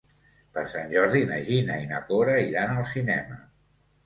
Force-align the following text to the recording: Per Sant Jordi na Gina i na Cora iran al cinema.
Per 0.53 0.61
Sant 0.71 0.87
Jordi 0.93 1.21
na 1.31 1.37
Gina 1.49 1.75
i 1.83 1.91
na 1.93 2.01
Cora 2.09 2.39
iran 2.47 2.75
al 2.79 2.89
cinema. 2.95 3.39